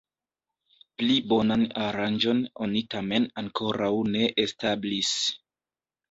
[0.99, 5.11] Pli bonan aranĝon oni tamen ankoraŭ ne establis.